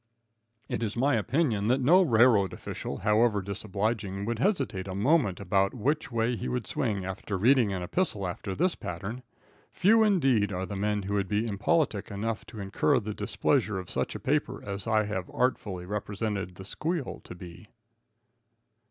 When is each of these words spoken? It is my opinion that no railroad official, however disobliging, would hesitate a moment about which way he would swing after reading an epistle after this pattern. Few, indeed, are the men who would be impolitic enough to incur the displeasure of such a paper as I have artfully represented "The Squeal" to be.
It 0.67 0.81
is 0.81 0.97
my 0.97 1.13
opinion 1.13 1.67
that 1.67 1.79
no 1.79 2.01
railroad 2.01 2.53
official, 2.53 2.97
however 2.97 3.39
disobliging, 3.39 4.25
would 4.25 4.39
hesitate 4.39 4.87
a 4.87 4.95
moment 4.95 5.39
about 5.39 5.75
which 5.75 6.11
way 6.11 6.35
he 6.35 6.47
would 6.47 6.65
swing 6.65 7.05
after 7.05 7.37
reading 7.37 7.71
an 7.71 7.83
epistle 7.83 8.25
after 8.27 8.55
this 8.55 8.73
pattern. 8.73 9.21
Few, 9.71 10.01
indeed, 10.01 10.51
are 10.51 10.65
the 10.65 10.75
men 10.75 11.03
who 11.03 11.13
would 11.13 11.27
be 11.29 11.45
impolitic 11.45 12.09
enough 12.09 12.45
to 12.47 12.59
incur 12.59 12.99
the 12.99 13.13
displeasure 13.13 13.77
of 13.77 13.91
such 13.91 14.15
a 14.15 14.19
paper 14.19 14.65
as 14.67 14.87
I 14.87 15.03
have 15.03 15.29
artfully 15.31 15.85
represented 15.85 16.55
"The 16.55 16.65
Squeal" 16.65 17.21
to 17.23 17.35
be. 17.35 17.67